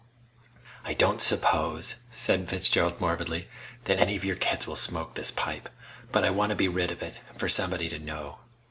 "I 0.83 0.95
don't 0.95 1.21
suppose," 1.21 1.97
said 2.09 2.49
Fitzgerald 2.49 2.99
morbidly, 2.99 3.47
"that 3.83 3.99
any 3.99 4.15
of 4.15 4.25
your 4.25 4.35
kids 4.35 4.65
will 4.65 4.75
smoke 4.75 5.13
this 5.13 5.29
pipe, 5.29 5.69
but 6.11 6.25
I 6.25 6.31
want 6.31 6.49
to 6.49 6.55
be 6.55 6.67
rid 6.67 6.89
of 6.89 7.03
it 7.03 7.17
and 7.29 7.39
for 7.39 7.47
somebody 7.47 7.87
to 7.89 7.99
know." 7.99 8.39